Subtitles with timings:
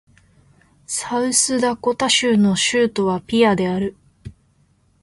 [0.87, 3.95] サウスダコタ州の州都はピアである